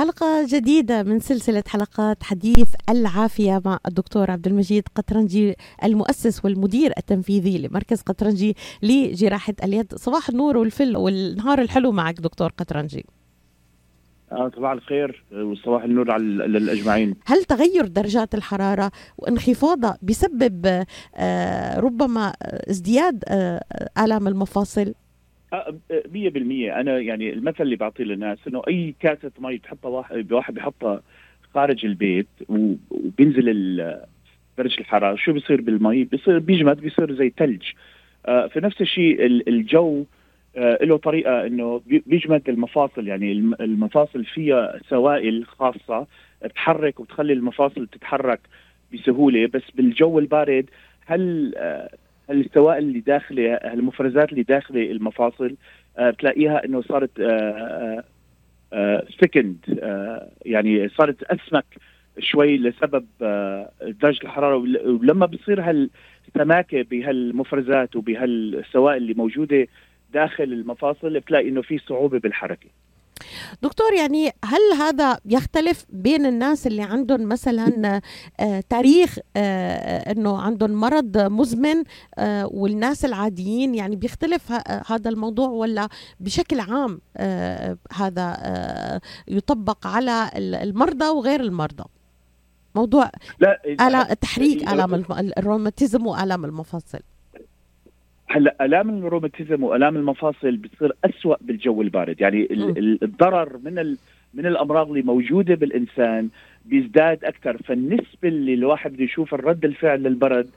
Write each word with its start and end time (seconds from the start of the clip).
حلقة 0.00 0.46
جديدة 0.48 1.02
من 1.02 1.20
سلسلة 1.20 1.62
حلقات 1.68 2.22
حديث 2.22 2.74
العافية 2.88 3.62
مع 3.64 3.78
الدكتور 3.88 4.30
عبد 4.30 4.46
المجيد 4.46 4.84
قطرنجي 4.94 5.54
المؤسس 5.84 6.44
والمدير 6.44 6.92
التنفيذي 6.98 7.58
لمركز 7.58 8.00
قطرنجي 8.00 8.56
لجراحة 8.82 9.54
اليد. 9.64 9.94
صباح 9.94 10.28
النور 10.28 10.56
والفل 10.56 10.96
والنهار 10.96 11.60
الحلو 11.60 11.92
معك 11.92 12.20
دكتور 12.20 12.52
قطرنجي. 12.58 13.06
آه 14.32 14.50
صباح 14.56 14.70
الخير 14.70 15.24
وصباح 15.32 15.82
النور 15.84 16.10
على 16.10 16.22
للاجمعين 16.24 17.14
هل 17.26 17.44
تغير 17.44 17.86
درجات 17.86 18.34
الحرارة 18.34 18.90
وانخفاضها 19.18 19.98
بسبب 20.02 20.84
آه 21.16 21.80
ربما 21.80 22.32
ازدياد 22.42 23.24
آه 23.28 23.64
آلام 23.98 24.28
المفاصل؟ 24.28 24.94
100% 25.54 25.56
أنا 25.56 26.98
يعني 26.98 27.32
المثل 27.32 27.62
اللي 27.64 27.76
بعطيه 27.76 28.04
للناس 28.04 28.38
إنه 28.48 28.62
أي 28.68 28.94
كاسة 29.00 29.32
مي 29.38 29.56
بتحطها 29.56 29.88
واحد 29.88 30.32
واحد 30.32 30.54
بيحطها 30.54 31.02
خارج 31.54 31.86
البيت 31.86 32.28
وبينزل 32.48 33.44
درجة 34.58 34.80
الحرارة 34.80 35.16
شو 35.16 35.32
بيصير 35.32 35.60
بالمي 35.60 36.04
بيصير 36.04 36.38
بيجمد 36.38 36.80
بيصير 36.80 37.12
زي 37.12 37.32
ثلج 37.38 37.62
في 38.24 38.60
نفس 38.62 38.80
الشيء 38.80 39.26
الجو 39.26 40.04
له 40.56 40.96
طريقة 40.96 41.46
إنه 41.46 41.82
بيجمد 41.86 42.48
المفاصل. 42.48 43.08
يعني 43.08 43.32
المفاصل 43.60 44.24
فيها 44.24 44.80
سوائل 44.88 45.46
خاصة 45.46 46.06
تحرك 46.54 47.00
وتخلي 47.00 47.32
المفاصل 47.32 47.86
تتحرك 47.86 48.40
بسهولة. 48.94 49.46
بس 49.46 49.62
بالجو 49.74 50.18
البارد 50.18 50.70
هل 51.06 51.54
السوائل 52.30 52.84
اللي 52.84 53.00
داخلة 53.00 53.54
المفرزات 53.54 54.30
اللي 54.32 54.42
داخلة 54.42 54.90
المفاصل 54.90 55.56
آه 55.98 56.10
بتلاقيها 56.10 56.64
إنه 56.64 56.82
صارت 56.82 57.10
سكند 59.22 59.56
آه 59.68 59.74
آه 59.82 60.28
يعني 60.44 60.88
صارت 60.88 61.22
أسمك 61.22 61.64
شوي 62.18 62.58
لسبب 62.58 63.06
درجة 63.80 64.22
الحرارة. 64.22 64.56
ولما 64.56 65.26
بصير 65.26 65.60
هالسماكة 65.60 66.82
بهالمفرزات 66.82 67.96
وبهالسوائل 67.96 69.02
اللي 69.02 69.14
موجودة 69.14 69.66
داخل 70.12 70.44
المفاصل 70.44 71.20
بتلاقي 71.20 71.48
إنه 71.48 71.62
في 71.62 71.78
صعوبة 71.78 72.18
بالحركة. 72.18 72.68
دكتور 73.62 73.92
يعني 73.92 74.32
هل 74.44 74.60
هذا 74.78 75.18
يختلف 75.26 75.84
بين 75.90 76.26
الناس 76.26 76.66
اللي 76.66 76.82
عندهم 76.82 77.28
مثلا 77.28 78.00
آه 78.40 78.64
تاريخ 78.68 79.18
آه 79.36 80.12
إنه 80.12 80.38
عندهم 80.40 80.70
مرض 80.70 81.18
مزمن 81.18 81.84
آه 82.18 82.46
والناس 82.46 83.04
العاديين 83.04 83.74
يعني 83.74 83.96
بيختلف 83.96 84.52
هذا 84.86 85.10
الموضوع 85.10 85.48
ولا 85.48 85.88
بشكل 86.20 86.60
عام 86.60 87.00
هذا 87.92 89.00
يطبق 89.28 89.86
على 89.86 90.30
المرضى 90.36 91.08
وغير 91.08 91.40
المرضى؟ 91.40 91.84
موضوع 92.74 93.10
لا 93.40 94.14
تحريك 94.14 94.68
الام 94.68 94.94
الروماتيزم 95.38 96.06
والام 96.06 96.44
المفاصل. 96.44 97.00
هلا 98.32 98.56
آلام 98.60 98.90
الروماتيزم 98.90 99.64
وآلام 99.64 99.96
المفاصل 99.96 100.56
بتصير 100.56 100.92
أسوأ 101.04 101.36
بالجو 101.40 101.82
البارد. 101.82 102.20
يعني 102.20 102.48
م. 102.50 102.74
الضرر 103.02 103.58
من 103.64 103.96
من 104.34 104.46
الأمراض 104.46 104.88
اللي 104.88 105.02
موجودة 105.02 105.54
بالإنسان 105.54 106.28
بيزداد 106.64 107.24
أكثر. 107.24 107.56
فالنسبة 107.56 108.28
اللي 108.28 108.54
الواحد 108.54 108.92
بده 108.92 109.04
يشوف 109.04 109.34
الرد 109.34 109.64
الفعل 109.64 110.02
للبرد 110.02 110.50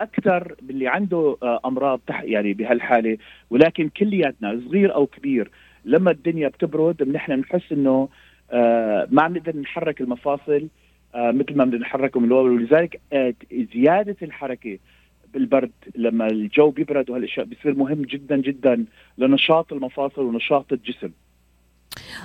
أكثر 0.00 0.54
باللي 0.62 0.88
عنده 0.88 1.36
أمراض 1.64 2.00
يعني 2.22 2.52
بهالحالة. 2.52 3.18
ولكن 3.50 3.88
كلياتنا 3.88 4.60
صغير 4.68 4.94
أو 4.94 5.06
كبير 5.06 5.50
لما 5.84 6.10
الدنيا 6.10 6.48
بتبرد 6.48 7.08
نحن 7.08 7.36
بنحس 7.36 7.72
إنه 7.72 8.08
ما 9.10 9.22
عم 9.22 9.36
نقدر 9.36 9.56
نحرك 9.56 10.00
المفاصل 10.00 10.68
مثل 11.14 11.56
ما 11.56 11.64
بدنا 11.64 11.80
نحركهم 11.80 12.22
من 12.22 12.32
ولذلك 12.32 13.00
زيادة 13.74 14.16
الحركة 14.22 14.78
بالبرد 15.34 15.72
لما 15.96 16.26
الجو 16.26 16.70
بيبرد 16.70 17.10
وهالأشياء 17.10 17.46
بيصير 17.46 17.74
مهم 17.74 18.02
جدا 18.02 18.36
جدا 18.36 18.84
لنشاط 19.18 19.72
المفاصل 19.72 20.22
ونشاط 20.22 20.72
الجسم. 20.72 21.10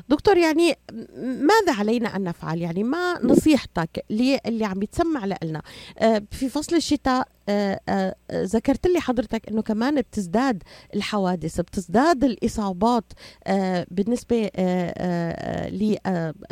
دكتور 0.10 0.38
يعني 0.38 0.76
ماذا 1.24 1.74
علينا 1.80 2.16
أن 2.16 2.24
نفعل؟ 2.24 2.62
يعني 2.62 2.84
ما 2.84 3.20
نصيحتك 3.24 4.06
اللي 4.12 4.66
عم 4.66 4.84
يتسمع 4.84 5.26
لنا؟ 5.44 5.62
في 6.32 6.50
فصل 6.50 6.76
الشتاء 6.76 7.28
ذكرت 8.34 8.88
لي 8.88 9.00
حضرتك 9.00 9.50
إنه 9.50 9.62
كمان 9.62 10.02
بتزداد 10.02 10.64
الحوادث 10.96 11.62
بتزداد 11.62 12.24
الإصابات 12.24 13.04
بالنسبة 13.92 14.50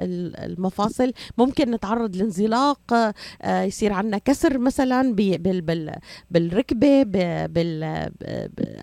للمفاصل 0.01 1.13
ممكن 1.37 1.71
نتعرض 1.71 2.15
لانزلاق 2.15 3.13
يصير 3.45 3.93
عندنا 3.93 4.17
كسر 4.17 4.57
مثلا 4.57 5.15
بالركبة 6.31 7.05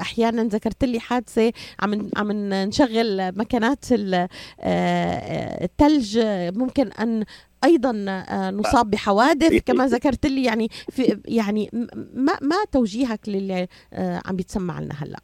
أحيانا 0.00 0.42
ذكرت 0.44 0.84
لي 0.84 1.00
حادثة 1.00 1.52
عم 1.80 2.10
عم 2.16 2.32
نشغل 2.52 3.38
مكنات 3.38 3.84
الثلج 5.62 6.18
ممكن 6.56 6.92
أن 6.92 7.24
أيضا 7.64 7.92
نصاب 8.50 8.90
بحوادث 8.90 9.62
كما 9.66 9.86
ذكرت 9.86 10.26
لي 10.26 10.44
يعني 10.44 10.68
في 10.68 11.20
يعني 11.28 11.70
ما 12.14 12.32
ما 12.42 12.56
توجيهك 12.72 13.28
للي 13.28 13.68
عم 14.26 14.36
بيتسمع 14.36 14.80
لنا 14.80 14.94
هلأ؟ 14.94 15.20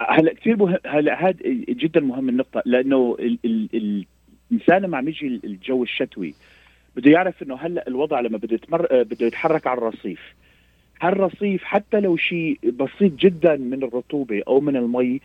هلأ 0.00 0.34
كثير 0.34 0.56
مهم 0.56 0.78
هلأ 0.86 1.28
هذا 1.28 1.36
جدا 1.68 2.00
مهم 2.00 2.28
النقطة 2.28 2.62
لأنه 2.66 3.16
ال 3.20 3.38
ال 3.44 4.06
الإنسان 4.52 4.82
لما 4.82 4.96
عم 4.96 5.08
يجي 5.08 5.40
الجو 5.44 5.82
الشتوي 5.82 6.34
بده 6.96 7.10
يعرف 7.10 7.42
إنه 7.42 7.56
هلأ 7.56 7.88
الوضع 7.88 8.20
لما 8.20 8.38
بده 8.38 8.54
يتمر 8.54 8.86
بده 8.90 9.26
يتحرك 9.26 9.66
على 9.66 9.78
الرصيف. 9.78 10.20
هالرصيف 11.00 11.64
حتى 11.64 12.00
لو 12.00 12.16
شيء 12.16 12.58
بسيط 12.64 13.12
جدا 13.12 13.56
من 13.56 13.82
الرطوبة 13.82 14.42
أو 14.48 14.60
من 14.60 14.76
المي 14.76 15.20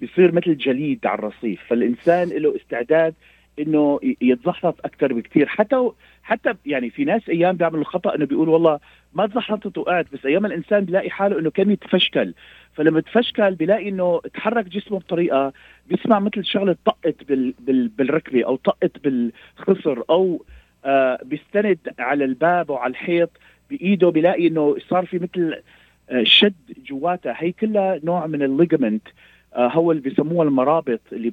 بيصير 0.00 0.32
مثل 0.34 0.56
جليد 0.56 1.06
على 1.06 1.18
الرصيف 1.18 1.60
فالإنسان 1.68 2.28
له 2.28 2.56
استعداد 2.56 3.14
إنه 3.58 4.00
يتزحلط 4.20 4.80
أكثر 4.84 5.12
بكثير 5.12 5.46
حتى 5.46 5.90
حتى 6.22 6.54
يعني 6.66 6.90
في 6.90 7.04
ناس 7.04 7.28
أيام 7.28 7.56
بيعملوا 7.56 7.80
الخطا 7.80 8.14
إنه 8.14 8.26
بيقول 8.26 8.48
والله 8.48 8.80
ما 9.14 9.26
تزحلطت 9.26 9.78
وقعت 9.78 10.06
بس 10.12 10.26
أيام 10.26 10.46
الإنسان 10.46 10.84
بيلاقي 10.84 11.10
حاله 11.10 11.38
إنه 11.38 11.50
كان 11.50 11.70
يتفشكل. 11.70 12.34
فلما 12.74 13.00
تفشكل 13.00 13.54
بيلاقي 13.54 13.88
إنه 13.88 14.20
تحرك 14.34 14.68
جسمه 14.68 14.98
بطريقة 14.98 15.52
بيسمع 15.88 16.18
مثل 16.18 16.44
شغلة 16.44 16.76
طقت 16.84 17.24
بال 17.28 17.54
بال 17.58 17.88
بالركبة 17.88 18.44
أو 18.44 18.56
طقت 18.56 18.92
بالخصر 19.04 20.02
أو 20.10 20.44
آه 20.84 21.18
بيستند 21.24 21.78
على 21.98 22.24
الباب 22.24 22.70
وعلى 22.70 22.90
الحيط 22.90 23.30
بإيده 23.70 24.08
بيلاقي 24.10 24.46
إنه 24.48 24.76
صار 24.88 25.06
في 25.06 25.18
مثل 25.18 25.62
آه 26.10 26.22
شد 26.22 26.54
جواتها 26.86 27.34
هي 27.36 27.52
كلها 27.52 28.00
نوع 28.04 28.26
من 28.26 28.42
ال 28.42 28.49
ligament 28.49 29.02
هو 29.56 29.90
اللي 29.92 30.02
بيسموها 30.02 30.48
المرابط 30.48 31.00
اللي 31.12 31.32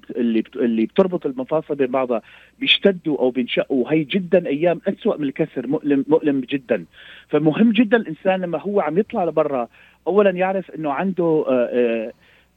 اللي 0.55 0.85
بتربط 0.85 1.25
المفاصل 1.25 1.75
بين 1.75 1.87
بعضها 1.87 2.21
بيشتدوا 2.59 3.17
أو 3.19 3.29
بينشقوا 3.29 3.91
هي 3.91 4.03
جدا 4.03 4.47
أيام 4.47 4.81
اسوء 4.87 5.17
من 5.17 5.23
الكسر 5.23 5.67
مؤلم 5.67 6.05
مؤلم 6.07 6.39
جدا. 6.39 6.85
فمهم 7.29 7.71
جدا 7.71 7.97
الإنسان 7.97 8.41
لما 8.41 8.57
هو 8.59 8.81
عم 8.81 8.97
يطلع 8.97 9.23
لبرا 9.23 9.67
اولا 10.07 10.29
يعرف 10.29 10.71
إنه 10.71 10.91
عنده 10.93 11.45
آآ 11.49 12.11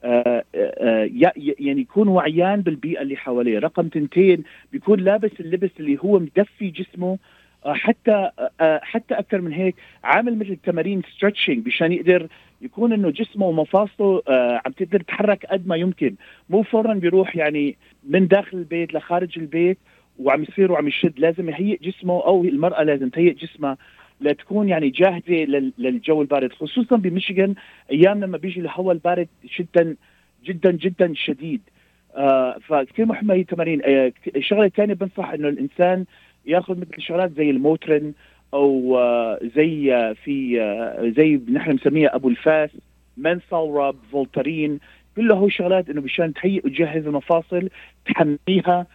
آآ 0.05 0.45
يعني 1.59 1.81
يكون 1.81 2.09
وعيان 2.09 2.61
بالبيئة 2.61 3.03
اللي 3.03 3.17
حواليه. 3.17 3.59
رقم 3.59 3.89
تنتين 3.89 4.43
بيكون 4.73 5.01
لابس 5.01 5.31
اللبس 5.41 5.71
اللي 5.81 5.99
هو 6.05 6.19
مدفي 6.19 6.71
جسمه. 6.71 7.19
حتى 7.67 8.31
حتى 8.61 9.15
أكثر 9.15 9.41
من 9.41 9.53
هيك 9.53 9.75
عامل 10.05 10.39
مثل 10.39 10.57
تمارين 10.57 11.03
stretching 11.17 11.67
مشان 11.67 11.93
يقدر 11.93 12.29
يكون 12.62 12.92
إنه 12.92 13.10
جسمه 13.10 13.47
ومفاصله 13.47 14.22
عم 14.66 14.72
تقدر 14.72 15.00
تتحرك 15.00 15.47
قد 15.47 15.66
ما 15.66 15.76
يمكن. 15.76 16.15
مو 16.48 16.62
فورا 16.62 16.94
بيروح 16.94 17.37
يعني 17.37 17.76
من 18.09 18.26
داخل 18.26 18.59
البيت 18.59 18.94
لخارج 18.94 19.38
البيت 19.38 19.78
وعم 20.19 20.42
يصير 20.42 20.72
وعم 20.72 20.89
يشد. 20.89 21.18
لازم 21.18 21.48
يهيئ 21.48 21.78
جسمه 21.83 22.24
أو 22.27 22.45
المرأة 22.45 22.83
لازم 22.83 23.09
تهيئ 23.09 23.33
جسمها 23.33 23.77
لتكون 24.21 24.68
يعني 24.68 24.91
جاهزة 24.91 25.45
للجو 25.78 26.22
البارد. 26.22 26.53
خصوصا 26.53 26.97
بميشيغان 26.97 27.54
أيام 27.92 28.21
لما 28.24 28.39
بيجي 28.39 28.60
الهواء 28.60 28.92
البارد 28.95 29.28
جدا 29.59 29.97
جدا 30.45 30.71
جدا 30.71 31.15
شديد. 31.15 31.60
آه 32.16 32.59
فكثير 32.66 33.07
مهمه 33.07 33.34
هي 33.34 33.41
التمارين. 33.41 33.83
آه 33.84 34.12
الشغله 34.36 34.65
الثانية 34.65 34.95
بنصح 34.95 35.30
إنه 35.30 35.48
الإنسان 35.48 36.04
ياخذ 36.47 36.78
مثل 36.80 37.00
شغلات 37.00 37.33
زي 37.36 37.50
ال 37.51 37.59
Motrin 37.59 38.13
أو 38.54 38.98
زي 39.56 40.15
في 40.24 40.56
زي 41.16 41.41
نحن 41.53 41.72
بنسميها 41.72 42.15
أبو 42.15 42.28
الفاس 42.28 42.71
menthol 43.16 43.75
rub 43.75 43.97
Voltaren 44.13 44.78
كله 45.16 45.34
هو 45.34 45.48
شغلات 45.48 45.91
إنه 45.91 46.01
مشان 46.01 46.34
تهيئ 46.34 46.66
وتجهز 46.66 47.06
المفاصل 47.06 47.68
تحميها 48.06 48.86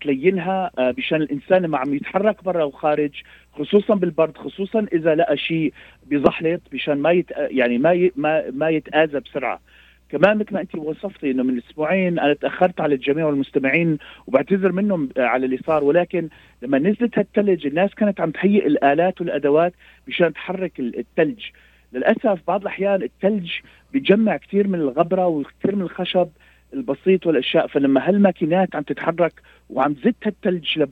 تلينها 0.00 0.70
مشان 0.78 1.22
الإنسان 1.22 1.62
لما 1.62 1.78
عم 1.78 1.94
يتحرك 1.94 2.44
برا 2.44 2.64
وخارج 2.64 3.10
خصوصا 3.52 3.94
بالبرد 3.94 4.36
خصوصا 4.36 4.86
إذا 4.92 5.14
لقى 5.14 5.36
شيء 5.36 5.72
بزحلط 6.06 6.60
مشان 6.72 6.98
ما 6.98 7.10
يت 7.10 7.30
يعني 7.36 7.78
ما. 7.78 8.10
ما 8.16 8.50
ما 8.50 8.68
يتآذى 8.70 9.20
بسرعة 9.20 9.60
كمان 10.08 10.38
مثل 10.38 10.54
ما 10.54 10.60
انت 10.60 10.74
وصفتي 10.74 11.30
انه 11.30 11.42
من 11.42 11.58
أسبوعين 11.58 12.18
أنا 12.18 12.34
تاخرت 12.34 12.80
على 12.80 12.94
الجميع 12.94 13.26
والمستمعين 13.26 13.98
وبعتذر 14.26 14.72
منهم 14.72 15.08
على 15.16 15.46
اللي 15.46 15.58
صار 15.66 15.84
ولكن 15.84 16.28
لما 16.62 16.78
نزلت 16.78 17.18
هالثلج 17.18 17.66
الناس 17.66 17.94
كانت 17.94 18.20
عم 18.20 18.30
تهيئ 18.30 18.66
الآلات 18.66 19.20
والأدوات 19.20 19.74
مشان 20.08 20.32
تحرك 20.32 20.80
الثلج 20.80 21.44
للأسف 21.92 22.40
بعض 22.46 22.60
الأحيان 22.60 23.02
الثلج 23.02 23.50
بيجمع 23.92 24.36
كثير 24.36 24.68
من 24.68 24.78
الغبرة 24.78 25.26
وكثير 25.26 25.76
من 25.76 25.82
الخشب 25.82 26.28
البسيط 26.74 27.26
والأشياء 27.26 27.66
فلما 27.66 28.08
هالماكينات 28.08 28.76
عم 28.76 28.82
تتحرك 28.82 29.32
وعم 29.70 29.94
تزت 29.94 30.26
الثلج 30.26 30.84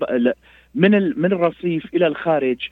من 0.75 1.21
من 1.21 1.33
الرصيف 1.33 1.95
إلى 1.95 2.07
الخارج 2.07 2.69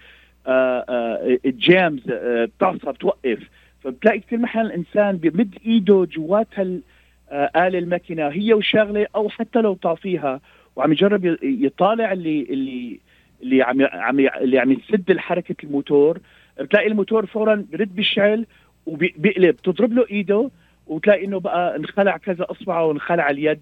آه، 0.47 0.85
آه، 0.89 1.39
الجامز 1.45 2.11
آه، 2.11 2.45
بتعصى 2.45 2.93
بتوقف 2.93 3.39
فبتلاقي 3.85 4.19
كثير 4.19 4.39
محل 4.39 4.67
الانسان 4.67 5.17
بمد 5.17 5.55
إيده 5.67 6.09
جوات 6.13 6.47
هالآلة 6.57 7.79
الماكينة 7.79 8.29
هي 8.29 8.55
وشاغلة 8.55 9.07
أو 9.17 9.29
حتى 9.29 9.61
لو 9.61 9.75
طافيها 9.75 10.41
وعم 10.77 10.93
يجرب 10.93 11.37
يطالع 11.43 12.13
اللي 12.13 12.43
اللي 12.51 13.01
اللي 13.43 13.63
عم 13.63 13.83
عم 13.93 14.19
اللي 14.21 14.59
عم 14.59 14.73
يسد 14.73 15.19
حركة 15.19 15.55
الموتور. 15.65 16.19
بتلاقي 16.61 16.87
الموتور 16.87 17.27
فورا 17.27 17.65
برد 17.73 17.95
بالشعل 17.95 18.47
وبيقلب 18.87 19.57
تضرب 19.57 19.93
له 19.93 20.07
إيده 20.11 20.51
وتلاقي 20.87 21.25
إنه 21.25 21.41
بقى 21.41 21.77
انخلع 21.77 22.17
كذا 22.17 22.47
أصبعه 22.51 22.85
وانخلع 22.87 23.31
اليد. 23.31 23.61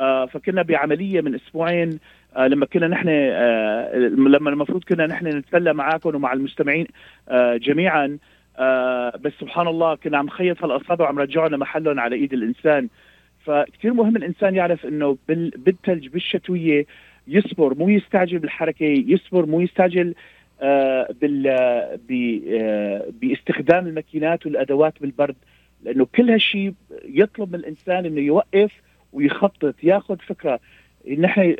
آه 0.00 0.26
فكنا 0.26 0.62
بعملية 0.62 1.20
من 1.20 1.34
أسبوعين 1.34 1.98
آه 2.36 2.46
لما 2.46 2.66
كنا 2.66 2.88
نحن 2.88 3.08
آه 3.10 3.96
لما 3.98 4.50
المفروض 4.50 4.84
كنا 4.84 5.06
نحن 5.06 5.26
نتسلى 5.26 5.74
معاكم 5.74 6.14
ومع 6.14 6.32
المستمعين 6.32 6.86
آه 7.28 7.56
جميعا. 7.56 8.18
آه 8.58 9.16
بس 9.16 9.32
سبحان 9.40 9.66
الله 9.66 9.94
كنا 9.94 10.18
عم 10.18 10.26
نخيط 10.26 10.64
هالأصابع 10.64 11.04
وعم 11.04 11.18
رجعهم 11.18 11.54
لمحلهم 11.54 12.00
على 12.00 12.16
إيد 12.16 12.32
الإنسان. 12.32 12.88
فكثير 13.44 13.92
مهم 13.92 14.16
الإنسان 14.16 14.54
يعرف 14.54 14.86
إنه 14.86 15.18
بالثلج 15.56 16.08
بالشتوية 16.08 16.86
يصبر 17.28 17.74
مو 17.74 17.88
يستعجل 17.88 18.38
بالحركة 18.38 18.84
يصبر 18.86 19.46
مو 19.46 19.60
يستعجل 19.60 20.14
آه 20.62 21.14
بال 21.20 21.46
آه 21.46 23.04
باستخدام 23.22 23.86
الماكينات 23.86 24.46
والأدوات 24.46 24.94
بالبرد. 25.00 25.36
لأنه 25.82 26.06
كل 26.14 26.30
هالشيء 26.30 26.74
يطلب 27.04 27.48
من 27.48 27.54
الإنسان 27.54 28.06
إنه 28.06 28.20
يوقف 28.20 28.72
ويخطط 29.12 29.74
ياخذ 29.82 30.16
فكرة. 30.16 30.60
نحن 31.18 31.54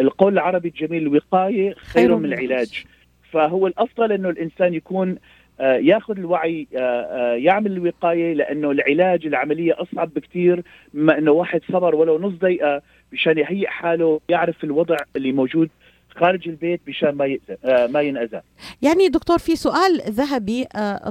القول 0.00 0.32
العربي 0.32 0.68
الجميل 0.68 1.02
الوقاية 1.02 1.74
خير 1.74 2.16
من 2.16 2.24
العلاج. 2.24 2.84
فهو 3.30 3.66
الأفضل 3.66 4.12
إنه 4.12 4.28
الإنسان 4.30 4.74
يكون 4.74 5.16
ياخذ 5.60 6.18
الوعي 6.18 6.66
آه، 6.76 6.78
آه، 6.78 7.34
يعمل 7.34 7.72
الوقاية 7.72 8.34
لأنه 8.34 8.70
العلاج 8.70 9.26
العملية 9.26 9.72
أصعب 9.78 10.14
بكثير 10.14 10.62
مما 10.94 11.18
إنه 11.18 11.30
واحد 11.30 11.60
صبر 11.72 11.94
ولو 11.94 12.18
نص 12.18 12.32
دقيقة 12.32 12.82
مشان 13.12 13.38
يهيئ 13.38 13.66
حاله 13.66 14.20
يعرف 14.28 14.64
الوضع 14.64 14.96
اللي 15.16 15.32
موجود 15.32 15.70
خارج 16.10 16.48
البيت 16.48 16.80
مشان 16.88 17.10
ما 17.10 17.26
يأذى 17.26 17.92
ما 17.92 18.00
ينأذى. 18.00 18.40
يعني 18.82 19.08
دكتور 19.08 19.38
في 19.38 19.56
سؤال 19.56 20.00
ذهبي 20.08 20.64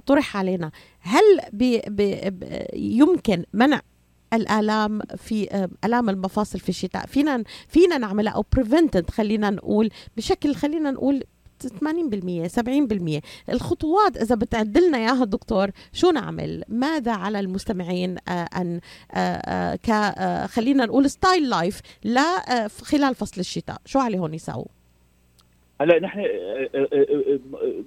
طرح 0.06 0.38
علينا. 0.38 0.72
هل 1.02 1.24
بي 1.54 1.82
بي 1.88 2.16
يمكن 2.74 3.44
منع 3.54 3.82
الآلام 4.34 5.02
في 5.18 5.68
آلام 5.86 6.10
المفاصل 6.10 6.60
في 6.60 6.70
الشتاء؟ 6.70 7.06
فينا 7.06 7.44
فينا 7.68 7.98
نعملها 7.98 8.34
أو 8.34 8.46
prevented 8.56 9.10
خلينا 9.10 9.50
نقول 9.50 9.90
بشكل 10.18 10.56
خلينا 10.56 10.92
نقول 10.92 11.24
80% 11.64 12.48
70% 12.48 13.22
الخطوات 13.50 14.18
إذا 14.18 14.36
بتعد 14.36 14.78
لنا 14.78 14.98
إياها 14.98 15.26
دكتور 15.26 15.68
شو 15.94 16.12
نعمل؟ 16.12 16.64
ماذا 16.70 17.12
على 17.12 17.40
المستمعين 17.40 18.18
آه، 18.30 18.32
أن 18.32 18.80
آه، 19.16 19.80
آه، 19.90 20.46
خلينا 20.46 20.86
نقول 20.86 21.10
style 21.10 21.50
life 21.50 21.82
لا 22.04 22.68
خلال 22.68 23.16
فصل 23.16 23.42
الشتاء. 23.42 23.78
شو 23.86 24.00
عليهم 24.00 24.34
يساووا 24.34 24.66
هلا 25.82 26.00
نحن 26.00 26.26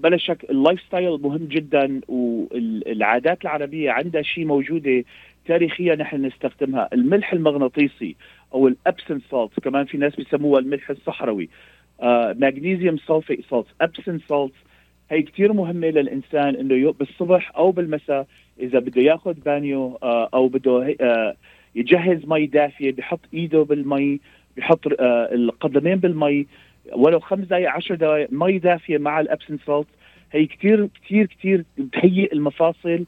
بلا 0.03 0.17
شك 0.17 0.51
ال 0.51 0.81
lifestyle 0.81 1.21
مهم 1.23 1.47
جدا 1.47 2.01
والعادات 2.09 3.43
العربية 3.43 3.91
عندها 3.91 4.23
شيء 4.23 4.45
موجودة 4.45 5.05
تاريخيا 5.47 5.95
نحن 5.95 6.27
نستخدمها. 6.27 6.89
الملح 6.93 7.33
المغناطيسي 7.33 8.17
أو 8.55 8.69
ال 8.69 8.78
Epsom 8.78 9.21
salt 9.31 9.61
كمان 9.61 9.85
في 9.85 9.99
ناس 9.99 10.17
بيسموها 10.17 10.61
الملح 10.61 10.91
الصحراوي. 10.91 11.49
magnesium 12.35 12.97
sulfate 12.99 13.45
salt 13.51 13.67
Epsom 13.81 14.19
salt 14.29 14.53
هي 15.11 15.23
كثير 15.23 15.53
مهمة 15.53 15.87
للإنسان 15.87 16.57
إنه 16.57 16.93
بالصبح 16.93 17.57
أو 17.57 17.73
بالمساء 17.73 18.27
إذا 18.61 18.79
بده 18.79 19.03
ياخذ 19.03 19.35
بانيو 19.35 19.95
uh, 19.95 19.99
أو 20.05 20.49
بده 20.49 20.95
uh, 20.95 21.37
يجهز 21.75 22.27
مي 22.27 22.47
دافية 22.47 22.93
بحط 22.93 23.21
إيده 23.35 23.63
بالمي 23.63 24.21
بحط 24.57 24.89
uh, 24.89 24.93
القدمين 25.33 25.97
بالمي. 25.97 26.47
ولو 26.93 27.21
خمس 27.21 27.47
دقائق 27.47 27.71
عشر 27.71 27.95
دقائق 27.95 28.29
مي 28.33 28.59
دافية 28.59 28.99
مع 28.99 29.21
ال 29.21 29.27
Epsom 29.27 29.59
salt 29.67 29.87
هي 30.33 30.47
كثير 30.47 30.89
كثير 31.05 31.27
كثير 31.27 31.65
بتهيئ 31.79 32.33
المفاصل 32.33 33.05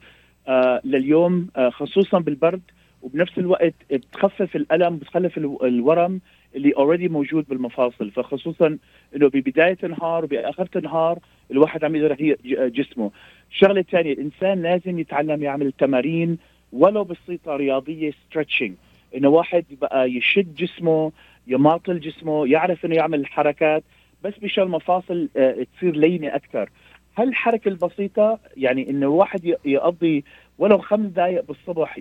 لليوم 0.84 1.48
خصوصا 1.70 2.18
بالبرد. 2.18 2.62
وبنفس 3.02 3.38
الوقت 3.38 3.74
بتخفف 3.92 4.56
الألم 4.56 4.96
بتخفف 4.96 5.38
الورم. 5.38 6.20
اللي 6.56 6.72
already 6.76 7.08
موجود 7.08 7.44
بالمفاصل. 7.48 8.10
فخصوصا 8.10 8.78
إنه 9.16 9.28
ببداية 9.28 9.78
النهار 9.84 10.24
وباخر 10.24 10.68
النهار 10.76 11.18
الواحد 11.50 11.84
عم 11.84 11.96
يقدر 11.96 12.36
جسمه. 12.68 13.10
الشغله 13.50 13.80
الثانية 13.80 14.12
الإنسان 14.12 14.62
لازم 14.62 14.98
يتعلم 14.98 15.42
يعمل 15.42 15.72
تمارين 15.72 16.38
ولو 16.72 17.04
بسيطة 17.04 17.56
رياضية 17.56 18.10
stretching 18.28 18.72
إنه 19.16 19.28
واحد 19.28 19.64
بقى 19.80 20.10
يشد 20.10 20.54
جسمه 20.54 21.12
يماطل 21.46 22.00
جسمه 22.00 22.46
يعرف 22.46 22.84
إنه 22.84 22.94
يعمل 22.94 23.20
الحركات 23.20 23.82
بس 24.24 24.32
مشان 24.42 24.64
المفاصل 24.64 25.28
آه، 25.36 25.66
تصير 25.76 25.96
لينة 25.96 26.28
أكثر. 26.34 26.70
هالحركه 27.18 27.68
البسيطة 27.68 28.38
يعني 28.56 28.90
إنه 28.90 29.06
الواحد 29.06 29.54
يقضي 29.64 30.24
ولو 30.58 30.78
خمس 30.78 31.06
دقائق 31.10 31.44
بالصبح 31.44 31.98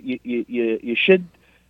يشد 0.84 1.24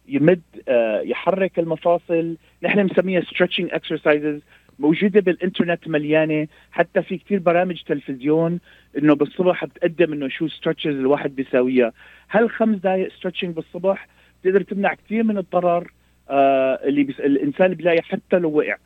يمد 0.08 0.43
آه، 0.69 1.00
يحرك 1.00 1.58
المفاصل. 1.58 2.37
نحن 2.62 2.87
بنسميها 2.87 3.20
stretching 3.20 3.69
exercises 3.73 4.41
موجودة 4.78 5.20
بالإنترنت 5.20 5.88
مليانة. 5.88 6.49
حتى 6.72 7.02
في 7.02 7.19
كثير 7.19 7.38
برامج 7.38 7.82
تلفزيون 7.82 8.60
إنه 8.99 9.14
بالصبح 9.14 9.64
بتقدم 9.64 10.12
إنه 10.12 10.28
شو 10.28 10.49
stretches 10.49 10.91
الواحد 10.90 11.34
بيساويها. 11.37 11.93
هل 12.28 12.50
خمس 12.50 12.78
دقائق 12.78 13.12
stretching 13.12 13.55
بالصبح 13.54 14.08
بتقدر 14.43 14.62
تمنع 14.62 14.94
كثير 14.94 15.22
من 15.22 15.38
الضرر 15.38 15.93
آه 16.31 16.81
اللي 16.84 17.04
بس 17.04 17.20
الإنسان 17.20 17.75
بيلاقي 17.75 18.02
حتى 18.02 18.38
لو 18.38 18.50
وقع. 18.58 18.76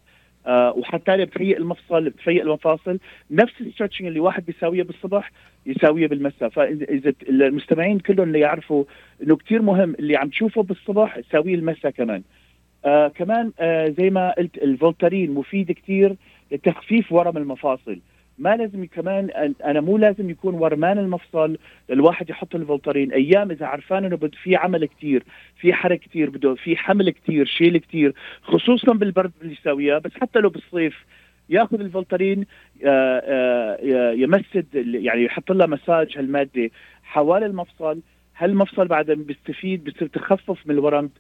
وحتى 0.49 1.25
بتفيق 1.25 1.57
المفصل 1.57 2.05
بتفيق 2.11 2.43
المفاصل. 2.43 2.99
نفس 3.31 3.53
ال 3.61 3.65
stretching 3.65 4.07
اللي 4.07 4.21
واحد 4.21 4.45
بيساويه 4.47 4.83
بالصبح 4.83 5.31
يساويه 5.67 6.07
بالمساء. 6.07 6.49
فاذا 6.49 7.13
المستمعين 7.29 7.99
كلهم 7.99 8.29
اللي 8.29 8.41
يعرفوا 8.41 8.85
إنه 9.23 9.37
كثير 9.37 9.63
مهم 9.63 9.95
اللي 9.95 10.17
عم 10.17 10.29
تشوفه 10.29 10.63
بالصبح 10.63 11.21
تساويه 11.21 11.55
المساء 11.55 11.91
كمان. 11.91 12.23
آه 12.85 13.09
كمان 13.09 13.53
آه 13.61 13.89
زي 13.99 14.11
ما 14.11 14.31
قلت 14.39 14.59
ال 14.59 14.67
Voltaren 14.67 15.31
مفيد 15.31 15.73
كثير 15.73 16.17
لتخفيف 16.53 17.13
ورم 17.13 17.37
المفاصل. 17.37 17.99
ما 18.39 18.57
لازم 18.57 18.85
كمان 18.85 19.55
أنا 19.65 19.81
مو 19.81 19.99
لازم 19.99 20.31
يكون 20.31 20.55
ورمان 20.55 20.99
المفصل 20.99 21.59
الواحد 21.91 22.31
يحط 22.31 22.55
ال 22.55 22.61
Voltaren 22.61 23.13
أيام 23.13 23.51
إذا 23.51 23.67
عرفان 23.67 24.05
إنه 24.05 24.17
بده 24.17 24.39
في 24.43 24.57
عمل 24.57 24.85
كثير 24.85 25.25
في 25.61 25.73
حرك 25.73 26.01
كثير 26.01 26.31
بده 26.31 26.55
في 26.55 26.77
حمل 26.77 27.11
كثير 27.11 27.47
شيل 27.47 27.79
كثير 27.79 28.15
خصوصا 28.43 28.93
بالبرد 28.93 29.33
اللي 29.43 29.53
يساويها 29.53 29.99
بس 29.99 30.11
حتى 30.21 30.39
لو 30.39 30.49
بالصيف 30.49 30.95
ياخذ 31.49 31.81
ال 31.81 31.88
Voltaren 31.88 32.47
آه، 32.85 33.23
آه، 33.25 34.13
يمسد 34.13 34.67
يعني 34.75 35.25
يحط 35.25 35.53
لها 35.53 35.67
مساج 35.67 36.19
هالمادة. 36.19 36.71
حوالي 37.03 37.47
المفصل 37.47 38.01
هالمفصل 38.37 38.89
بعد 38.89 39.11
بيستفيد 39.11 39.85
بتصير 39.85 40.09
تخفف 40.09 40.67
من 40.67 40.75
الورم 40.75 41.11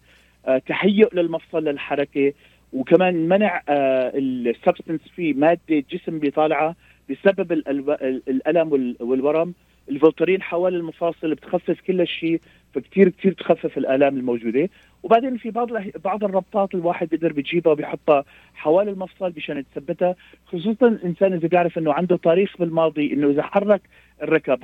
آه، 0.47 0.59
تهيئ 0.59 1.09
للمفصل 1.15 1.65
للحركة. 1.65 2.33
وكمان 2.73 3.29
منع 3.29 3.63
ال 3.69 3.82
substance 3.82 5.01
في 5.17 5.33
مادة 5.33 5.61
الجسم 5.71 6.19
بيطالعها 6.19 6.77
بسبب 7.11 7.53
الألم 8.29 8.97
والورم. 9.01 9.55
ال 9.89 9.95
Voltaren 9.95 10.43
حوالي 10.43 10.77
المفاصل 10.77 11.35
بتخفف 11.35 11.81
كل 11.81 12.01
هالشيء 12.01 12.41
فكتير 12.75 13.09
كتير 13.09 13.33
تخفف 13.33 13.79
الآلام 13.79 14.17
الموجودة. 14.17 14.69
وبعدين 15.03 15.37
في 15.37 15.51
بعض 15.51 15.69
بعض 16.05 16.25
الربطات 16.25 16.75
الواحد 16.75 17.09
بيقدر 17.09 17.33
بيجيبها 17.33 17.73
وبيحطها 17.73 18.25
حوالي 18.55 18.91
المفصل 18.91 19.33
مشان 19.37 19.65
تثبتها 19.75 20.15
خصوصا 20.47 20.89
الإنسان 20.89 21.33
إذا 21.33 21.49
بيعرف 21.49 21.79
إنه 21.79 21.93
عنده 21.93 22.17
تاريخ 22.17 22.57
بالماضي 22.59 23.13
إنه 23.13 23.31
إذا 23.31 23.43
حرك 23.43 23.81
الركب 24.23 24.59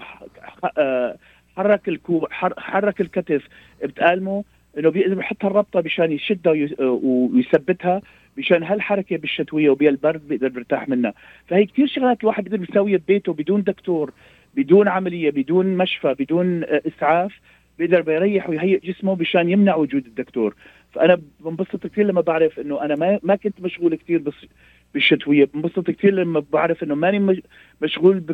آه، 0.78 1.16
حرك 1.56 1.88
الكوع 1.88 2.28
حرك 2.58 3.00
الكتف 3.00 3.48
بتألمه 3.82 4.44
إنه 4.78 4.90
بيقدر 4.90 5.18
يحط 5.18 5.44
الربطة 5.44 5.82
مشان 5.84 6.12
يشدها 6.12 6.52
ويثبتها. 6.80 8.02
مشان 8.36 8.62
هالحركة 8.62 9.16
بالشتوية 9.16 9.70
وبالبرد 9.70 10.28
بيقدر 10.28 10.48
بيرتاح 10.48 10.88
منها. 10.88 11.14
فهي 11.46 11.66
كثير 11.66 11.86
شغلات 11.86 12.20
الواحد 12.20 12.44
بيقدر 12.44 12.66
يسويها 12.70 12.98
ببيته 12.98 13.32
بدون 13.32 13.62
دكتور 13.62 14.12
بدون 14.54 14.88
عملية 14.88 15.30
بدون 15.30 15.66
مشفى 15.66 16.14
بدون 16.18 16.64
آه، 16.64 16.82
إسعاف 16.86 17.32
بيقدر 17.78 18.00
بيريح 18.00 18.48
ويهيئ 18.48 18.80
جسمه 18.80 19.14
مشان 19.14 19.50
يمنع 19.50 19.74
وجود 19.76 20.06
الدكتور. 20.06 20.54
فأنا 20.92 21.20
بنبسط 21.40 21.86
كثير 21.86 22.06
لما 22.06 22.20
بعرف 22.20 22.60
إنه 22.60 22.84
أنا 22.84 22.94
ما 22.94 23.18
ما 23.22 23.36
كنت 23.36 23.60
مشغول 23.60 23.94
كثير 23.94 24.22
بالشتوية. 24.94 25.44
بنبسط 25.54 25.90
كثير 25.90 26.14
لما 26.14 26.44
بعرف 26.52 26.82
إنه 26.82 26.94
ماني 26.94 27.42
مشغول 27.82 28.24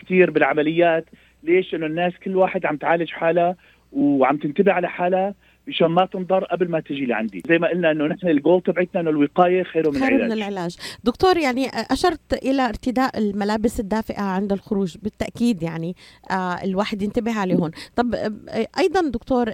كثير 0.00 0.30
بالعمليات. 0.30 1.06
ليش؟ 1.42 1.72
لأنه 1.72 1.86
الناس 1.86 2.12
كل 2.24 2.36
واحد 2.36 2.66
عم 2.66 2.76
تعالج 2.76 3.10
حالها 3.10 3.56
وعم 3.92 4.36
تنتبه 4.36 4.72
على 4.72 4.88
حالها. 4.88 5.34
مشان 5.66 5.86
ما 5.86 6.06
تنضر 6.06 6.44
قبل 6.44 6.70
ما 6.70 6.80
تجي 6.80 7.06
لعندي. 7.06 7.42
زي 7.48 7.58
ما 7.58 7.68
قلنا 7.68 7.90
إنه 7.90 8.06
نحن 8.06 8.28
الجول 8.28 8.62
تبعتنا 8.62 9.00
إنه 9.00 9.10
الوقاية 9.10 9.62
خير 9.62 9.90
من 9.90 10.00
خير 10.00 10.08
العلاج 10.08 10.26
من 10.26 10.32
العلاج. 10.32 10.76
دكتور 11.04 11.36
يعني 11.36 11.68
أشرت 11.74 12.32
إلى 12.32 12.62
ارتداء 12.68 13.18
الملابس 13.18 13.80
الدافئة 13.80 14.22
عند 14.22 14.52
الخروج 14.52 14.96
بالتأكيد 15.02 15.62
يعني 15.62 15.96
آه 16.30 16.34
الواحد 16.64 17.02
ينتبه 17.02 17.38
عليه 17.38 17.54
هون 17.54 17.70
طب 17.96 18.14
آه 18.14 18.66
أيضا 18.78 19.00
دكتور 19.08 19.52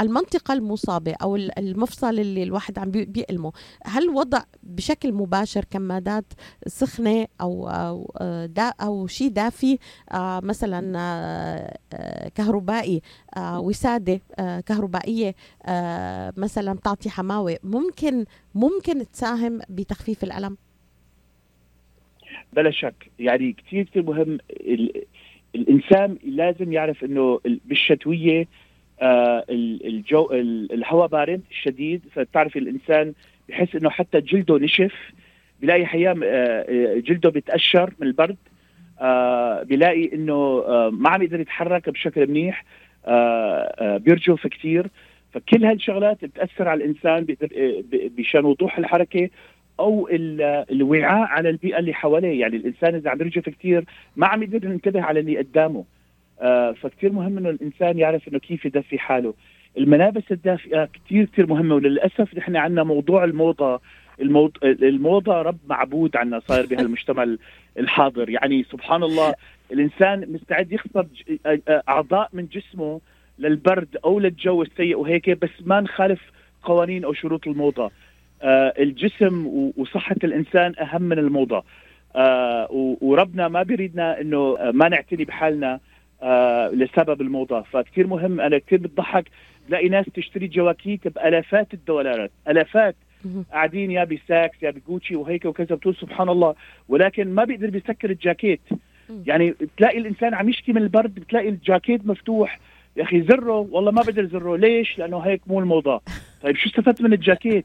المنطقة 0.00 0.54
المصابة 0.54 1.14
أو 1.22 1.36
المفصل 1.36 2.18
اللي 2.18 2.42
الواحد 2.42 2.78
عم 2.78 2.90
بيألمه 2.90 3.52
هل 3.84 4.08
وضع 4.08 4.42
بشكل 4.62 5.12
مباشر 5.12 5.64
كمادات 5.70 6.24
سخنة 6.66 7.26
أو 7.40 7.68
أو 7.68 8.12
آه، 8.20 8.46
دا 8.46 8.72
أو 8.80 9.06
شيء 9.06 9.28
دافي 9.28 9.78
آه 10.12 10.40
مثلا 10.40 10.92
آه, 11.94 12.28
كهربائي 12.28 13.02
وسادة 13.38 14.20
كهربائية 14.66 15.27
آه، 15.66 16.32
مثلا 16.36 16.78
تعطي 16.84 17.10
حماوة 17.10 17.58
ممكن 17.64 18.24
ممكن 18.54 19.10
تساهم 19.12 19.60
بتخفيف 19.68 20.24
الألم؟ 20.24 20.56
بلا 22.52 22.70
شك. 22.70 23.10
يعني 23.18 23.52
كثير 23.52 23.84
كثير 23.84 24.02
مهم 24.02 24.38
الإنسان 25.54 26.18
لازم 26.24 26.72
يعرف 26.72 27.04
إنه 27.04 27.40
بالشتوية 27.64 28.48
آه 29.02 29.44
الجو 29.50 30.32
الهواء 30.32 31.06
بارد 31.06 31.42
شديد 31.62 32.02
فبتعرف 32.14 32.56
الإنسان 32.56 33.12
بحس 33.48 33.76
إنه 33.76 33.90
حتى 33.90 34.20
جلده 34.20 34.58
نشف 34.58 34.94
بلاقي 35.62 35.84
أحيانا 35.84 36.26
آه 36.26 36.98
جلده 36.98 37.30
بيتقشر 37.30 37.94
من 37.98 38.06
البرد 38.06 38.36
آه 39.00 39.62
بلاقي 39.62 40.14
إنه 40.14 40.34
آه 40.34 40.90
ما 40.92 41.10
عم 41.10 41.22
يقدر 41.22 41.40
يتحرك 41.40 41.88
بشكل 41.90 42.26
منيح 42.26 42.64
آه 43.06 43.74
آه 43.78 43.96
بيرجف 43.96 44.46
كثير 44.46 44.86
فكل 45.32 45.64
هالشغلات 45.64 46.24
بتأثر 46.24 46.68
على 46.68 46.84
الإنسان 46.84 47.26
بشأن 48.16 48.44
وضوح 48.44 48.78
الحركة 48.78 49.30
أو 49.80 50.08
الوعاء 50.70 51.28
على 51.28 51.50
البيئة 51.50 51.78
اللي 51.78 51.94
حواليه. 51.94 52.40
يعني 52.40 52.56
الإنسان 52.56 52.94
إذا 52.94 53.10
عم 53.10 53.20
يرجف 53.20 53.48
كثير 53.48 53.84
ما 54.16 54.26
عم 54.26 54.42
يقدر 54.42 54.64
ينتبه 54.64 55.02
على 55.02 55.20
اللي 55.20 55.38
قدامه. 55.38 55.84
آه 56.40 56.72
فكثير 56.72 57.12
مهم 57.12 57.38
إنه 57.38 57.50
الإنسان 57.50 57.98
يعرف 57.98 58.28
إنه 58.28 58.38
كيف 58.38 58.64
يدفي 58.64 58.98
حاله. 58.98 59.34
الملابس 59.78 60.22
الدافئة 60.30 60.84
كثير 60.84 61.24
كثير 61.24 61.46
مهمة 61.46 61.74
وللأسف 61.74 62.34
نحن 62.34 62.56
عندنا 62.56 62.82
موضوع 62.82 63.24
الموضة. 63.24 63.80
الموض... 64.20 64.52
الموضة 64.62 65.42
رب 65.42 65.58
معبود 65.68 66.16
عنا 66.16 66.40
صاير 66.40 66.66
بهالمجتمع 66.70 67.36
الحاضر. 67.78 68.30
يعني 68.30 68.64
سبحان 68.72 69.02
الله 69.02 69.34
الإنسان 69.72 70.32
مستعد 70.32 70.72
يخسر 70.72 71.06
أعضاء 71.88 72.28
من 72.32 72.46
جسمه 72.46 73.00
للبرد 73.38 73.96
أو 74.04 74.20
للجو 74.20 74.62
السيء 74.62 74.98
وهيك 74.98 75.30
بس 75.30 75.50
ما 75.66 75.80
نخالف 75.80 76.20
قوانين 76.62 77.04
أو 77.04 77.12
شروط 77.12 77.46
الموضة. 77.48 77.90
آه 78.42 78.74
الجسم 78.78 79.46
وصحة 79.76 80.16
الإنسان 80.24 80.72
أهم 80.80 81.02
من 81.02 81.18
الموضة. 81.18 81.64
آه 82.16 82.68
وربنا 83.00 83.48
ما 83.48 83.62
بيريدنا 83.62 84.20
إنه 84.20 84.56
ما 84.72 84.88
نعتني 84.88 85.24
بحالنا 85.24 85.80
آه 86.22 86.68
لسبب 86.68 87.20
الموضة. 87.20 87.62
فكثير 87.62 88.06
مهم 88.06 88.40
أنا 88.40 88.58
كثير 88.58 88.78
بتضحك 88.78 89.24
تلاقي 89.68 89.88
ناس 89.88 90.06
تشتري 90.14 90.46
جواكيت 90.46 91.08
بآلافات 91.08 91.74
الدولارات. 91.74 92.30
آلافات 92.48 92.96
قاعدين 93.52 93.90
يا 93.90 94.04
بساكس 94.04 94.62
يا 94.62 94.70
بجوتشي 94.70 95.16
وهيك 95.16 95.44
وكذا 95.44 95.74
بتقول 95.74 95.94
سبحان 95.94 96.28
الله 96.28 96.54
ولكن 96.88 97.34
ما 97.34 97.44
بيقدر 97.44 97.70
بيسكر 97.70 98.10
الجاكيت. 98.10 98.60
يعني 99.26 99.50
بتلاقي 99.50 99.98
الإنسان 99.98 100.34
عم 100.34 100.48
يشكي 100.48 100.72
من 100.72 100.82
البرد 100.82 101.14
بتلاقي 101.14 101.48
الجاكيت 101.48 102.06
مفتوح 102.06 102.58
يا 102.98 103.02
أخي 103.02 103.22
زره 103.22 103.68
والله 103.70 103.90
ما 103.90 104.02
بقدر 104.02 104.26
زره. 104.26 104.56
ليش؟ 104.56 104.98
لأنه 104.98 105.18
هيك 105.18 105.40
مو 105.46 105.60
الموضه 105.60 106.00
طيب 106.42 106.56
شو 106.56 106.68
استفدت 106.68 107.02
من 107.02 107.12
الجاكيت؟ 107.12 107.64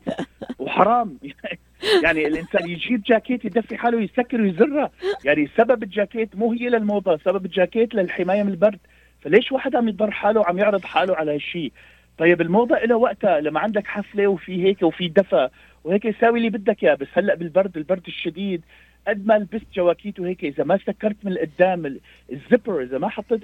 وحرام. 0.59 1.17
يعني 2.03 2.27
الإنسان 2.27 2.69
يجيب 2.69 3.03
جاكيت 3.03 3.45
يدفي 3.45 3.77
حاله 3.77 4.01
يسكر 4.01 4.41
ويزرها 4.41 4.91
يعني 5.25 5.49
سبب 5.57 5.83
الجاكيت 5.83 6.35
مو 6.35 6.51
هي 6.51 6.69
للموضة 6.69 7.17
سبب 7.25 7.45
الجاكيت 7.45 7.95
للحماية 7.95 8.43
من 8.43 8.51
البرد. 8.51 8.79
فليش 9.21 9.51
واحد 9.51 9.75
عم 9.75 9.87
يضر 9.87 10.11
حاله 10.11 10.39
وعم 10.39 10.57
يعرض 10.57 10.85
حاله 10.85 11.15
على 11.15 11.35
هالشيء 11.35 11.71
طيب 12.17 12.41
الموضة 12.41 12.77
له 12.77 12.95
وقتها 12.95 13.39
لما 13.39 13.59
عندك 13.59 13.87
حفلة 13.87 14.27
وفي 14.27 14.63
هيك 14.63 14.83
وفي 14.83 15.07
دفى 15.07 15.49
وهيك 15.83 16.19
ساوي 16.21 16.37
اللي 16.37 16.49
بدك 16.49 16.83
إياه. 16.83 16.95
بس 16.95 17.07
هلأ 17.13 17.35
بالبرد 17.35 17.77
البرد 17.77 18.03
الشديد. 18.07 18.61
قد 19.07 19.25
ما 19.25 19.33
لبست 19.33 19.65
جواكيت 19.75 20.19
وهيك 20.19 20.43
إذا 20.43 20.63
ما 20.63 20.77
سكرت 20.77 21.15
من 21.23 21.31
القدام 21.31 21.99
الزبر 22.31 22.81
إذا 22.81 22.97
ما 22.97 23.09
حطيت 23.09 23.41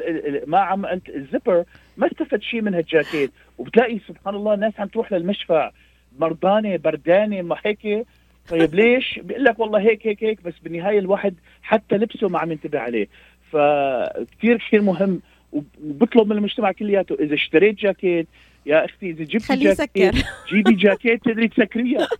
ما 0.48 0.60
عملت 0.60 1.10
الزبر 1.10 1.64
ما 1.98 2.08
استفدت 2.08 2.42
شيء 2.42 2.62
من 2.62 2.74
هالجاكيت. 2.74 3.32
وبتلاقي 3.58 4.00
سبحان 4.08 4.36
الله 4.36 4.54
الناس 4.54 4.74
عم 4.80 4.88
تروح 4.88 5.12
للمشفى. 5.14 5.72
مرضانة 6.20 6.78
بردانة 6.78 7.42
ما 7.42 7.56
هيك. 7.66 8.06
طيب 8.50 8.76
ليش؟ 8.80 9.20
بيقول 9.24 9.44
لك 9.44 9.60
والله 9.60 9.80
هيك 9.80 10.08
هيك 10.08 10.24
هيك. 10.24 10.44
بس 10.44 10.54
بالنهاية 10.64 11.00
الواحد 11.00 11.34
حتى 11.62 11.96
لبسه 11.96 12.30
ما 12.30 12.40
عم 12.40 12.52
ينتبه 12.52 12.80
عليه. 12.80 13.08
فكثير 13.52 14.58
كثير 14.58 14.82
مهم. 14.82 15.22
وبطلب 15.52 16.28
من 16.28 16.38
المجتمع 16.38 16.72
كلياته 16.72 17.16
إذا 17.20 17.34
اشتريت 17.36 17.80
جاكيت 17.80 18.28
يا 18.66 18.86
أختي 18.86 19.10
إذا 19.10 19.24
جبتي 19.24 19.56
جاكيت 19.56 20.16
جيبي 20.50 20.74
جاكيت 20.74 21.24
تقدري 21.24 21.48
تسكريها. 21.48 22.08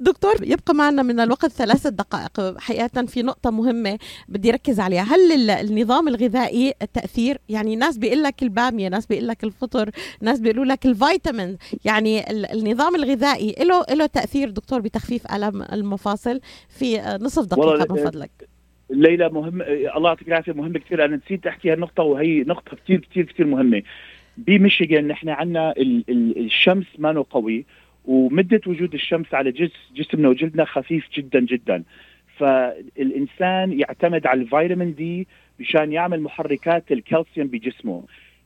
دكتور 0.00 0.34
يبقى 0.42 0.74
معنا 0.74 1.02
من 1.02 1.20
الوقت 1.20 1.46
ثلاثة 1.50 1.90
دقائق 1.90 2.58
حقيقة 2.58 3.06
في 3.06 3.22
نقطة 3.22 3.50
مهمة 3.50 3.98
بدي 4.28 4.50
ركز 4.50 4.80
عليها. 4.80 5.02
هل 5.02 5.50
النظام 5.50 6.08
الغذائي 6.08 6.74
التأثير 6.82 7.38
يعني 7.48 7.76
ناس 7.76 7.98
بيقول 7.98 8.22
لك 8.22 8.42
البامية 8.42 8.88
ناس 8.88 9.06
بيقول 9.06 9.28
لك 9.28 9.44
الفطر 9.44 9.90
ناس 10.20 10.40
بيقولوا 10.40 10.64
لك 10.64 10.86
الفيتامين. 10.86 11.56
يعني 11.84 12.30
النظام 12.30 12.94
الغذائي 12.94 13.54
له 13.60 13.84
له 13.90 14.06
تأثير 14.06 14.50
دكتور 14.50 14.80
بتخفيف 14.80 15.32
ألم 15.32 15.62
المفاصل؟ 15.72 16.40
في 16.68 17.18
نصف 17.20 17.44
دقيقة 17.44 17.94
من 17.94 18.04
فضلك. 18.04 18.48
ليلى 18.90 19.28
مهم 19.28 19.62
الله 19.96 20.08
يعطيك 20.08 20.28
العافية 20.28 20.52
مهم 20.52 20.78
كثير 20.78 21.04
أنا 21.04 21.20
نسيت 21.26 21.46
احكي 21.46 21.72
هالنقطة 21.72 22.02
وهي 22.02 22.40
نقطة 22.40 22.76
كثير 22.76 23.08
كثير 23.10 23.24
كثير 23.24 23.46
مهمة. 23.46 23.82
بميشيغان 24.36 25.08
نحن 25.08 25.28
عندنا 25.28 25.74
الشمس 25.78 26.86
ما 26.98 27.24
قوي 27.30 27.66
ومدة 28.04 28.60
وجود 28.66 28.94
الشمس 28.94 29.34
على 29.34 29.50
جس 29.52 29.72
جسمنا 29.96 30.28
وجلدنا 30.28 30.64
خفيف 30.64 31.04
جدا 31.16 31.40
جدا. 31.40 31.82
فالإنسان 32.38 33.80
يعتمد 33.80 34.26
على 34.26 34.40
الفيتامين 34.40 34.94
دي 34.94 35.26
مشان 35.60 35.92
يعمل 35.92 36.20
محركات 36.20 36.92
الكالسيوم 36.92 37.46
بجسمه. 37.46 38.04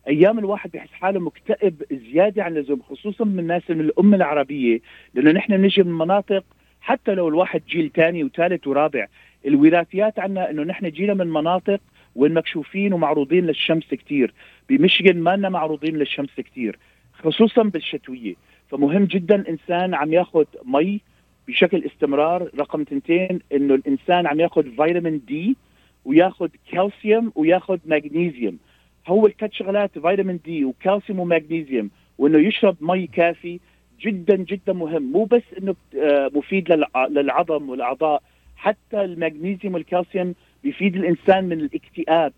أيام 0.09 0.38
الواحد 0.38 0.71
بحس 0.71 0.93
حاله 0.93 1.21
مكتئب 1.21 1.83
زيادة 2.12 2.45
عن 2.45 2.57
اللزوم 2.57 2.83
خصوصا 2.83 3.25
من 3.25 3.38
الناس 3.38 3.71
من 3.71 3.81
الأمة 3.81 4.17
العربية 4.17 4.81
لأنه 5.15 5.31
نحن 5.31 5.53
نجي 5.53 5.83
من 5.83 5.93
مناطق 5.93 6.45
حتى 6.81 7.15
لو 7.15 7.29
الواحد 7.29 7.62
جيل 7.69 7.91
ثاني 7.95 8.25
وثالث 8.25 8.67
ورابع 8.67 9.07
الوراثيات 9.47 10.19
عنا 10.19 10.50
إنه 10.50 10.62
نحن 10.62 10.91
جينا 10.91 11.15
من 11.15 11.27
مناطق 11.27 11.81
وين 12.15 12.35
مكشوفين 12.35 12.93
ومعروضين 12.93 13.47
للشمس 13.47 13.95
كثير 13.95 14.35
بمشيغن 14.69 15.17
ما 15.19 15.37
معروضين 15.37 15.97
للشمس 15.97 16.41
كثير 16.41 16.79
خصوصا 17.12 17.62
بالشتوية. 17.62 18.35
فمهم 18.71 19.05
جدا 19.05 19.35
الانسان 19.35 19.95
عم 19.95 20.13
ياخذ 20.13 20.45
مي 20.65 21.01
بشكل 21.49 21.85
استمرار 21.85 22.51
رقم 22.59 22.85
تنتين 22.85 23.41
إنه 23.53 23.75
الإنسان 23.75 24.27
عم 24.27 24.41
ياخذ 24.41 24.63
فيتامين 24.63 25.23
دي 25.29 25.57
وياخذ 26.05 26.49
كالسيوم 26.73 27.33
وياخذ 27.35 27.79
مغنيسيوم 27.87 28.59
هو 29.07 29.27
الثلاث 29.27 29.53
شغلات 29.53 29.99
فيتامين 29.99 30.41
دي 30.45 30.65
وكالسيوم 30.65 31.21
ومغنيسيوم 31.21 31.91
وإنه 32.19 32.39
يشرب 32.39 32.77
مي 32.81 33.07
كافي 33.07 33.61
جدا 34.01 34.37
جدا 34.37 34.73
مهم. 34.73 35.03
مو 35.13 35.25
بس 35.25 35.43
إنه 35.59 35.75
آه، 35.97 36.31
مفيد 36.35 36.73
للعظم 37.11 37.71
والأعضاء 37.71 38.23
حتى 38.57 39.05
المغنيسيوم 39.05 39.75
والكالسيوم 39.75 40.35
بيفيد 40.65 40.97
الإنسان 40.97 41.45
من 41.45 41.61
الاكتئاب. 41.61 42.33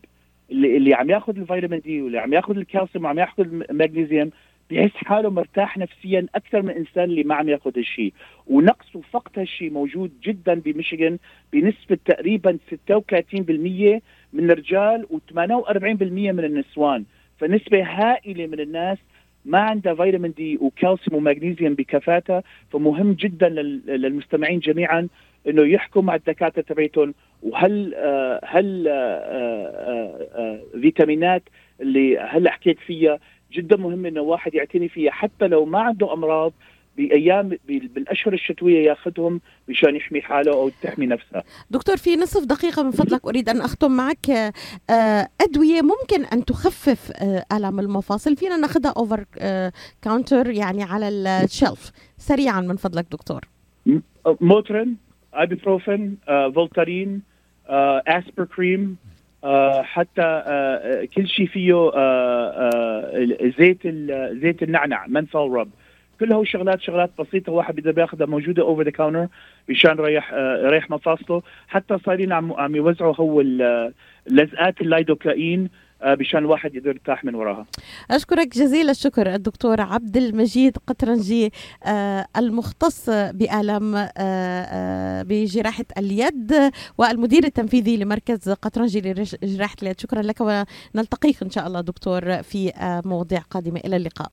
اللي, 0.51 0.77
اللي 0.77 0.95
عم 0.95 1.11
ياخذ 1.11 1.39
الفيتامين 1.39 1.81
دي 1.81 2.03
واللي 2.03 2.19
عم 2.19 2.33
ياخذ 2.33 2.57
الكالسيوم 2.57 3.05
وعم 3.05 3.19
ياخذ 3.19 3.43
المغنيسيوم 3.71 4.31
بيحس 4.71 4.97
حاله 4.97 5.31
مرتاح 5.31 5.79
نفسيا 5.79 6.27
أكثر 6.35 6.63
من 6.63 6.71
الانسان 6.71 7.05
اللي 7.05 7.23
ما 7.23 7.35
عم 7.35 7.49
ياخذ 7.49 7.79
هالشيء 7.79 8.13
ونقص 8.47 8.97
وفقد 8.97 9.39
هالشيء 9.39 9.71
موجود 9.71 10.11
جدا 10.25 10.55
بميشيغان 10.55 11.19
بنسبة 11.53 11.99
تقريبا 12.05 12.59
36% 12.71 14.01
من 14.33 14.51
الرجال 14.51 15.07
و48% 15.11 16.03
من 16.03 16.45
النسوان. 16.45 17.05
فنسبة 17.39 17.83
هائلة 17.83 18.47
من 18.47 18.61
الناس 18.61 18.99
ما 19.45 19.59
عندها 19.59 19.95
فيتامين 19.95 20.33
دي 20.33 20.57
وكالسيوم 20.61 21.17
ومغنيسيوم 21.17 21.75
بكفاءتها 21.75 22.43
فمهم 22.73 23.13
جدا 23.13 23.49
للمستمعين 23.49 24.59
جميعا 24.59 25.09
إنه 25.49 25.63
يحكوا 25.67 26.03
مع 26.03 26.15
الدكاترة 26.15 26.63
تبعتهم. 26.63 27.15
وهل 27.43 27.95
آه 27.95 28.41
هل 28.45 28.89
آه 28.89 28.93
آه 28.93 30.29
آه 30.35 30.81
فيتامينات 30.81 31.43
اللي 31.81 32.19
هلا 32.19 32.51
حكيت 32.51 32.79
فيها 32.79 33.19
جدا 33.53 33.77
مهم 33.77 34.07
إنه 34.07 34.21
واحد 34.21 34.55
يعتني 34.55 34.89
فيها 34.89 35.11
حتى 35.11 35.49
لو 35.49 35.65
ما 35.65 35.79
عنده 35.81 36.13
أمراض 36.13 36.53
بأيام 36.97 37.59
بالأشهر 37.69 38.35
الشتوية 38.35 38.87
ياخذهم 38.89 39.41
مشان 39.69 39.97
يحمي 39.97 40.23
حاله 40.23 40.53
أو 40.53 40.71
تحمي 40.83 41.07
نفسها. 41.07 41.43
دكتور 41.71 41.97
في 41.97 42.17
نصف 42.17 42.45
دقيقة 42.45 42.83
من 42.83 42.91
فضلك 42.91 43.27
أريد 43.27 43.49
أن 43.49 43.61
أختم 43.61 43.91
معك 43.91 44.31
آه، 44.31 45.29
أدوية 45.41 45.83
ممكن 45.83 46.25
أن 46.25 46.45
تخفف 46.45 47.13
آه، 47.23 47.45
الم 47.53 47.81
المفاصل 47.81 48.37
فينا 48.37 48.57
ناخذها 48.57 48.93
over 48.97 49.25
counter 50.03 50.51
يعني 50.51 50.83
على 50.83 51.09
ال 51.09 51.23
shelf 51.23 51.93
سريعا 52.19 52.61
من 52.61 52.77
فضلك 52.77 53.07
دكتور. 53.13 53.41
Motrin 54.41 54.97
ibuprofen 55.35 56.17
Voltaren 56.55 57.23
Aspercreme 58.07 58.97
حتى 59.83 60.43
كل 61.17 61.29
شيء 61.29 61.47
فيه 61.47 61.91
زيت 63.59 63.87
زيت 64.43 64.63
النعنع 64.63 65.07
menthol 65.07 65.53
rub 65.53 65.71
كلها 66.21 66.45
شغلات 66.45 66.81
شغلات 66.81 67.11
بسيطة 67.19 67.53
واحد 67.53 67.77
بده 67.77 67.93
بياخذها 67.93 68.27
موجودة 68.27 68.63
over 68.63 68.83
the 68.83 68.91
counter 68.91 69.27
مشان 69.69 69.99
يريح 69.99 70.33
يريح 70.33 70.91
مفاصله 70.91 71.43
حتى 71.69 71.99
صايرين 71.99 72.33
عم 72.33 72.53
عم 72.53 72.77
يوزعوا 72.77 73.15
هو 73.17 73.41
لزقات 74.27 74.81
اللايدوكاين 74.81 75.69
مشان 76.05 76.39
الواحد 76.39 76.75
يقدر 76.75 76.89
يرتاح 76.89 77.25
من 77.25 77.35
وراها. 77.35 77.67
أشكرك 78.11 78.49
جزيل 78.59 78.91
الشكر 78.91 79.35
الدكتور 79.35 79.81
عبد 79.81 80.17
المجيد 80.17 80.77
قطرنجي 80.87 81.53
المختص 82.37 83.11
بآلام 83.11 84.09
بجراحة 85.29 85.85
اليد 85.99 86.73
والمدير 86.99 87.45
التنفيذي 87.45 87.97
لمركز 87.97 88.51
قطرنجي 88.51 89.01
لجراحه 89.43 89.77
اليد 89.83 90.01
شكرا 90.01 90.23
لك 90.23 90.41
ونلتقيك 90.41 91.43
إن 91.43 91.51
شاء 91.51 91.67
الله 91.67 91.81
دكتور 91.81 92.43
في 92.43 92.73
مواضيع 93.05 93.41
قادمة 93.41 93.81
إلى 93.81 93.97
اللقاء. 93.97 94.29